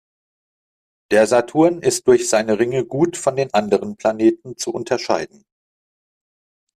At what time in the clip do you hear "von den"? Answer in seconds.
3.17-3.53